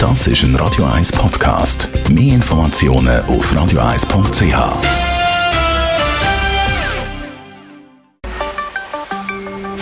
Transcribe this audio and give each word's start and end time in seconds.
Das 0.00 0.26
ist 0.26 0.42
ein 0.44 0.56
Radio 0.56 0.86
1 0.86 1.12
Podcast. 1.12 1.90
Mehr 2.08 2.36
Informationen 2.36 3.20
auf 3.26 3.52
radio1.ch. 3.52 4.40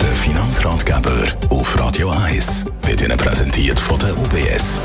Der 0.01 0.15
Finanzratgeber 0.15 1.23
auf 1.49 1.79
Radio 1.79 2.09
1 2.09 2.65
wird 2.81 3.01
Ihnen 3.01 3.15
präsentiert 3.15 3.79
von 3.79 3.97
der 3.97 4.11
UBS. 4.17 4.81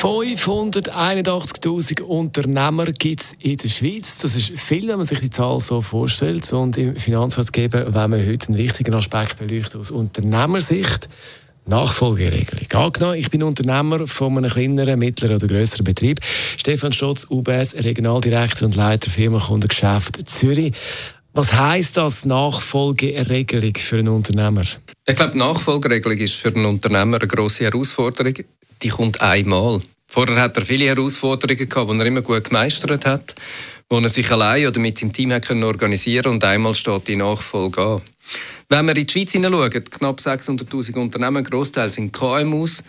581.000 0.00 2.02
Unternehmer 2.02 2.84
gibt 2.86 3.22
es 3.22 3.32
in 3.40 3.56
der 3.56 3.68
Schweiz. 3.68 4.18
Das 4.18 4.36
ist 4.36 4.56
viel, 4.60 4.86
wenn 4.86 4.98
man 4.98 5.06
sich 5.06 5.18
die 5.18 5.30
Zahl 5.30 5.58
so 5.58 5.80
vorstellt. 5.80 6.52
Und 6.52 6.76
im 6.76 6.94
Finanzratgeber 6.94 7.92
wollen 7.92 8.12
wir 8.12 8.24
heute 8.24 8.50
einen 8.50 8.58
wichtigen 8.58 8.94
Aspekt 8.94 9.38
beleuchten 9.38 9.80
aus 9.80 9.90
Unternehmersicht. 9.90 11.08
Nachfolgeregelung. 11.66 12.66
Angenommen, 12.72 13.14
ich 13.16 13.30
bin 13.30 13.42
Unternehmer 13.42 14.06
von 14.06 14.36
einem 14.38 14.50
kleineren, 14.50 14.98
mittleren 14.98 15.36
oder 15.36 15.46
größeren 15.46 15.84
Betrieb. 15.84 16.20
Stefan 16.56 16.92
Stotz, 16.92 17.26
UBS, 17.30 17.74
Regionaldirektor 17.74 18.66
und 18.66 18.76
Leiter 18.76 19.10
Firmenkundengeschäft 19.10 20.28
Zürich. 20.28 20.72
Was 21.32 21.52
heisst 21.52 21.96
das 21.96 22.24
Nachfolgeregelung 22.24 23.74
für 23.76 23.98
einen 23.98 24.08
Unternehmer? 24.08 24.64
Ich 25.06 25.16
glaube, 25.16 25.38
Nachfolgeregelung 25.38 26.18
ist 26.18 26.34
für 26.34 26.48
einen 26.48 26.64
Unternehmer 26.64 27.18
eine 27.18 27.28
grosse 27.28 27.64
Herausforderung. 27.64 28.34
Die 28.82 28.88
kommt 28.88 29.20
einmal. 29.20 29.80
Vorher 30.08 30.40
hat 30.40 30.56
er 30.56 30.66
viele 30.66 30.86
Herausforderungen 30.86 31.68
gehabt, 31.68 31.92
die 31.92 31.98
er 31.98 32.06
immer 32.06 32.22
gut 32.22 32.42
gemeistert 32.42 33.06
hat, 33.06 33.36
wo 33.90 33.98
er 33.98 34.08
sich 34.08 34.30
allein 34.30 34.68
oder 34.68 34.78
mit 34.78 34.98
seinem 34.98 35.12
Team 35.12 35.32
hat 35.32 35.48
können 35.48 35.64
organisieren 35.64 36.32
und 36.32 36.44
einmal 36.44 36.76
steht 36.76 37.08
die 37.08 37.16
Nachfolge 37.16 37.82
an. 37.82 38.02
Wenn 38.68 38.86
wir 38.86 38.96
in 38.96 39.04
die 39.04 39.12
Schweiz 39.12 39.32
hineinschauen, 39.32 39.84
knapp 39.84 40.20
600'000 40.20 40.96
Unternehmen, 40.96 41.42
Großteil 41.42 41.90
sind 41.90 42.12
KMUs, 42.12 42.84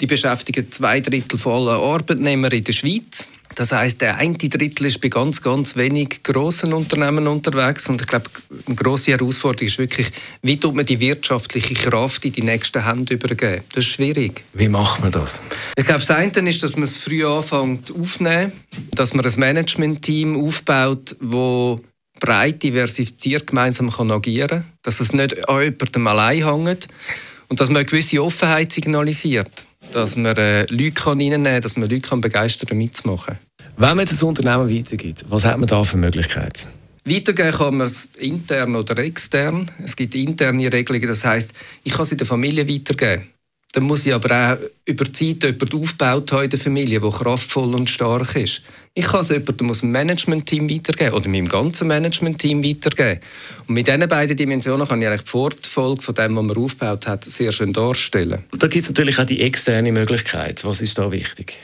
die 0.00 0.06
beschäftigen 0.06 0.72
zwei 0.72 1.00
Drittel 1.00 1.38
von 1.38 1.68
allen 1.68 1.80
Arbeitnehmer 1.80 2.50
in 2.50 2.64
der 2.64 2.72
Schweiz. 2.72 3.28
Das 3.58 3.72
heißt, 3.72 4.00
der 4.02 4.18
eine 4.18 4.38
Drittel 4.38 4.86
ist 4.86 5.00
bei 5.00 5.08
ganz, 5.08 5.42
ganz 5.42 5.74
wenig 5.74 6.22
grossen 6.22 6.72
Unternehmen 6.72 7.26
unterwegs. 7.26 7.88
Und 7.88 8.00
ich 8.00 8.06
glaube, 8.06 8.30
eine 8.66 8.76
grosse 8.76 9.10
Herausforderung 9.10 9.66
ist 9.66 9.78
wirklich, 9.78 10.12
wie 10.42 10.60
tut 10.60 10.76
man 10.76 10.86
die 10.86 11.00
wirtschaftliche 11.00 11.74
Kraft 11.74 12.24
in 12.24 12.30
die 12.30 12.42
nächsten 12.42 12.84
Hände 12.84 13.14
übergeben? 13.14 13.64
Das 13.74 13.84
ist 13.84 13.90
schwierig. 13.90 14.44
Wie 14.52 14.68
macht 14.68 15.00
man 15.00 15.10
das? 15.10 15.42
Ich 15.74 15.84
glaube, 15.84 16.02
das 16.06 16.10
eine 16.12 16.48
ist, 16.48 16.62
dass 16.62 16.76
man 16.76 16.84
es 16.84 16.98
früh 16.98 17.26
anfängt 17.26 17.90
aufzunehmen, 17.90 18.52
dass 18.92 19.12
man 19.12 19.26
ein 19.26 19.34
Management-Team 19.36 20.40
aufbaut, 20.40 21.16
das 21.20 21.80
breit 22.20 22.62
diversifiziert 22.62 23.48
gemeinsam 23.48 23.90
kann 23.90 24.12
agieren 24.12 24.48
kann, 24.48 24.64
dass 24.82 25.00
es 25.00 25.12
nicht 25.12 25.48
an 25.48 25.62
jemandem 25.62 26.06
allein 26.06 26.44
hängt 26.44 26.86
und 27.48 27.58
dass 27.58 27.70
man 27.70 27.78
eine 27.78 27.86
gewisse 27.86 28.22
Offenheit 28.22 28.70
signalisiert, 28.70 29.50
dass 29.90 30.14
man 30.14 30.36
äh, 30.36 30.64
Leute 30.70 31.06
reinnehmen 31.06 31.42
kann, 31.42 31.60
dass 31.60 31.76
man 31.76 31.90
Leute 31.90 32.08
kann 32.08 32.20
begeistern 32.20 32.68
kann, 32.68 32.78
mitzumachen. 32.78 33.47
Wenn 33.80 33.90
man 33.90 34.00
jetzt 34.00 34.20
ein 34.20 34.26
Unternehmen 34.26 34.68
weitergibt, 34.68 35.24
was 35.28 35.44
hat 35.44 35.56
man 35.56 35.68
da 35.68 35.84
für 35.84 35.96
Möglichkeiten? 35.96 36.66
Weitergeben 37.04 37.52
kann 37.52 37.76
man 37.76 37.86
es 37.86 38.08
intern 38.18 38.74
oder 38.74 38.98
extern. 38.98 39.70
Es 39.84 39.94
gibt 39.94 40.16
interne 40.16 40.72
Regelungen, 40.72 41.06
das 41.06 41.24
heißt, 41.24 41.52
ich 41.84 41.92
kann 41.92 42.02
es 42.02 42.10
in 42.10 42.18
der 42.18 42.26
Familie 42.26 42.68
weitergeben. 42.68 43.28
Dann 43.72 43.84
muss 43.84 44.04
ich 44.04 44.12
aber 44.12 44.34
auch 44.34 44.58
über 44.84 45.04
die 45.04 45.12
Zeit 45.12 45.44
jemanden 45.44 45.80
aufgebaut 45.80 46.32
haben 46.32 46.44
in 46.44 46.50
der 46.50 46.58
Familie, 46.58 47.00
der 47.00 47.10
kraftvoll 47.10 47.72
und 47.76 47.88
stark 47.88 48.34
ist. 48.34 48.62
Ich 48.94 49.06
kann 49.06 49.20
es 49.20 49.28
jemandem 49.28 49.70
aus 49.70 49.80
dem 49.80 49.92
Management-Team 49.92 50.68
weitergeben 50.68 51.14
oder 51.14 51.28
meinem 51.28 51.48
ganzen 51.48 51.86
Management-Team 51.86 52.64
weitergeben. 52.64 53.20
Und 53.68 53.74
mit 53.74 53.86
diesen 53.86 54.08
beiden 54.08 54.36
Dimensionen 54.36 54.88
kann 54.88 55.00
ich 55.00 55.06
eigentlich 55.06 55.22
die 55.22 55.30
Fortfolge 55.30 56.02
von 56.02 56.14
dem, 56.16 56.34
was 56.34 56.44
man 56.44 56.56
aufgebaut 56.56 57.06
hat, 57.06 57.24
sehr 57.24 57.52
schön 57.52 57.72
darstellen. 57.72 58.42
Da 58.58 58.66
gibt 58.66 58.82
es 58.82 58.88
natürlich 58.88 59.20
auch 59.20 59.24
die 59.24 59.40
externe 59.42 59.92
Möglichkeit. 59.92 60.64
Was 60.64 60.80
ist 60.80 60.98
da 60.98 61.12
wichtig? 61.12 61.60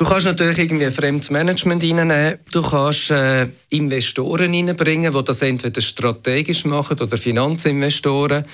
Du 0.00 0.06
kannst 0.06 0.24
natürlich 0.24 0.56
irgendwie 0.56 0.90
fremdes 0.90 1.28
Management 1.28 1.82
reinnehmen. 1.82 2.38
Du 2.50 2.62
kannst 2.62 3.10
äh, 3.10 3.46
Investoren 3.68 4.54
reinbringen, 4.54 5.12
die 5.12 5.24
das 5.24 5.42
entweder 5.42 5.82
strategisch 5.82 6.64
machen 6.64 6.98
oder 6.98 7.18
Finanzinvestoren. 7.18 8.46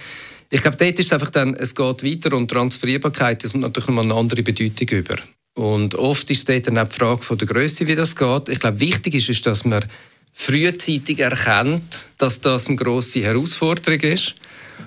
Ich 0.50 0.60
glaube, 0.60 0.76
dort 0.76 0.98
ist 0.98 1.06
es 1.06 1.12
einfach 1.12 1.30
dann, 1.30 1.54
es 1.54 1.72
geht 1.72 2.02
weiter 2.02 2.36
und 2.36 2.50
Transferierbarkeit 2.50 3.44
hat 3.44 3.54
natürlich 3.54 3.88
noch 3.90 4.02
eine 4.02 4.14
andere 4.14 4.42
Bedeutung 4.42 4.88
über. 4.88 5.18
Und 5.54 5.94
oft 5.94 6.28
ist 6.32 6.48
dort 6.48 6.66
dann 6.66 6.78
auch 6.78 6.88
die 6.88 6.96
Frage 6.96 7.22
von 7.22 7.38
der 7.38 7.46
Größe, 7.46 7.86
wie 7.86 7.94
das 7.94 8.16
geht. 8.16 8.48
Ich 8.48 8.58
glaube, 8.58 8.80
wichtig 8.80 9.14
ist, 9.14 9.28
ist, 9.28 9.46
dass 9.46 9.64
man 9.64 9.84
frühzeitig 10.32 11.20
erkennt, 11.20 11.95
dass 12.18 12.40
das 12.40 12.68
eine 12.68 12.76
grosse 12.76 13.22
Herausforderung 13.22 14.00
ist 14.00 14.34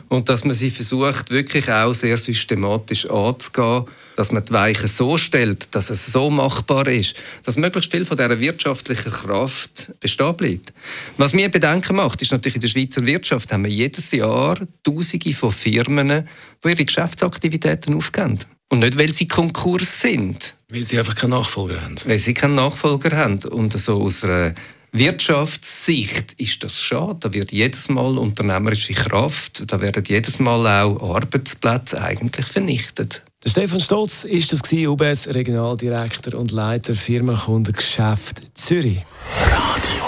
und 0.08 0.30
dass 0.30 0.44
man 0.44 0.56
sie 0.56 0.72
versucht, 0.72 1.32
wirklich 1.32 1.70
auch 1.72 1.94
sehr 1.94 2.18
systematisch 2.18 3.10
anzugehen, 3.10 3.86
dass 4.16 4.32
man 4.32 4.44
die 4.44 4.52
Weichen 4.52 4.88
so 4.88 5.18
stellt, 5.18 5.74
dass 5.76 5.90
es 5.90 6.08
so 6.08 6.30
machbar 6.30 6.88
ist, 6.88 7.16
dass 7.44 7.58
möglichst 7.58 7.92
viel 7.92 8.06
von 8.06 8.18
dieser 8.18 8.40
wirtschaftlichen 8.40 9.12
Kraft 9.12 9.94
bestehen 10.00 10.36
bleibt. 10.36 10.74
Was 11.18 11.34
mir 11.34 11.50
Bedenken 11.50 11.96
macht, 11.96 12.22
ist 12.22 12.32
natürlich 12.32 12.56
in 12.56 12.62
der 12.62 12.68
Schweizer 12.68 13.06
Wirtschaft 13.06 13.54
haben 13.54 13.64
wir 13.64 13.72
jedes 13.72 14.12
Jahr 14.12 14.60
Tausende 14.84 15.34
von 15.34 15.52
Firmen, 15.52 16.28
die 16.64 16.68
ihre 16.68 16.86
Geschäftsaktivitäten 16.86 17.96
aufgeben. 17.96 18.40
Und 18.70 18.80
nicht, 18.80 19.00
weil 19.00 19.14
sie 19.14 19.28
Konkurs 19.28 20.02
sind. 20.02 20.54
Weil 20.70 20.84
sie 20.84 21.00
einfach 21.00 21.16
keinen 21.16 21.32
Nachfolger 21.32 21.82
haben. 21.82 21.96
Weil 22.06 22.20
sie 22.20 22.36
keinen 22.36 22.56
Nachfolger 22.56 23.16
haben. 23.18 23.40
Und 23.46 23.74
so 23.80 24.04
aus 24.04 24.24
einer 24.24 24.54
Wirtschaftssicht 24.92 26.34
ist 26.38 26.64
das 26.64 26.82
schade. 26.82 27.18
Da 27.20 27.34
wird 27.34 27.52
jedes 27.52 27.90
Mal 27.90 28.18
unternehmerische 28.18 28.94
Kraft, 28.94 29.64
da 29.68 29.82
werden 29.82 30.04
jedes 30.08 30.40
Mal 30.40 30.84
auch 30.84 31.16
Arbeitsplätze 31.16 32.02
eigentlich 32.02 32.48
vernichtet. 32.48 33.24
Der 33.44 33.50
Stefan 33.50 33.80
Stolz 33.80 34.26
ist 34.26 34.52
das 34.52 34.62
UBS 34.72 35.28
Regionaldirektor 35.28 36.38
und 36.38 36.52
Leiter 36.52 36.94
Firmenkundengeschäft 36.94 38.58
Zürich. 38.58 39.02
Radio 39.46 40.04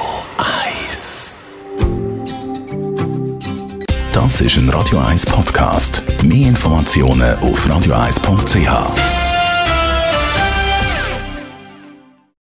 1 0.78 1.31
Das 4.12 4.41
ist 4.41 4.58
ein 4.58 4.68
Radio 4.70 5.00
1 5.00 5.25
Podcast. 5.28 6.03
Mehr 6.24 6.50
Informationen 6.50 7.38
auf 7.38 7.66
radio1.ch. 7.66 9.21